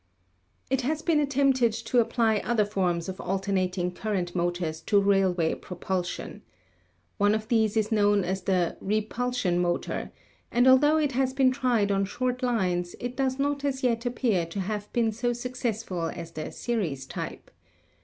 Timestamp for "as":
8.23-8.41, 13.63-13.83, 16.09-16.31